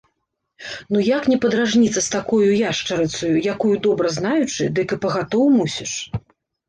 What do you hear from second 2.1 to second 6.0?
такою яшчарыцаю, якую добра знаючы, дык і пагатоў мусіш.